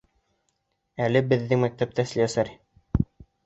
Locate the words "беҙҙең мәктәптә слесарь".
1.35-2.53